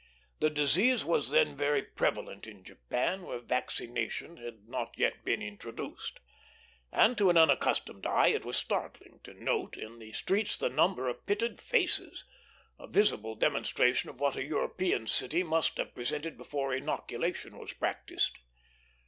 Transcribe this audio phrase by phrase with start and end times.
[0.39, 6.19] The disease was then very prevalent in Japan, where vaccination had not yet been introduced;
[6.91, 11.07] and to an unaccustomed eye it was startling to note in the streets the number
[11.07, 12.25] of pitted faces,
[12.79, 18.39] a visible demonstration of what a European city must have presented before inoculation was practised.